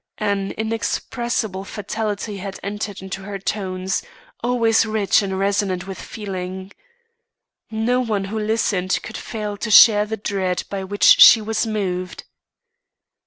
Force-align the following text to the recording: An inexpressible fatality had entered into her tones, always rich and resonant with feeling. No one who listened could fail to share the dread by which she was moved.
An 0.17 0.49
inexpressible 0.53 1.63
fatality 1.63 2.37
had 2.37 2.59
entered 2.63 3.03
into 3.03 3.21
her 3.21 3.37
tones, 3.37 4.01
always 4.43 4.83
rich 4.83 5.21
and 5.21 5.37
resonant 5.37 5.85
with 5.85 6.01
feeling. 6.01 6.71
No 7.69 7.99
one 8.01 8.23
who 8.23 8.39
listened 8.39 8.97
could 9.03 9.15
fail 9.15 9.57
to 9.57 9.69
share 9.69 10.07
the 10.07 10.17
dread 10.17 10.63
by 10.71 10.83
which 10.83 11.03
she 11.21 11.39
was 11.39 11.67
moved. 11.67 12.23